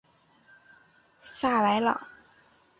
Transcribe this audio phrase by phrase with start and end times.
[1.19, 2.07] 萨莱朗。